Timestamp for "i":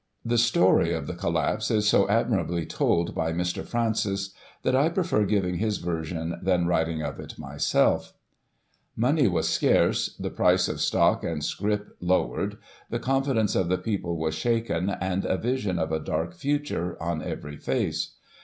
4.75-4.89